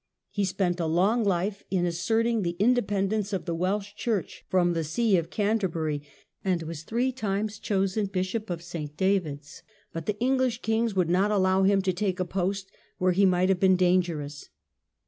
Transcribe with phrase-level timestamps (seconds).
[0.31, 4.83] He spent a long life in asserting the independence of the Welsh church from the
[4.83, 6.01] see of CanterBury,
[6.43, 8.75] and was three times chosen Bishop of S.
[8.97, 9.61] David's;
[9.93, 13.49] but the English kings would not allow him to take a post where he might
[13.49, 14.49] have been dangerous.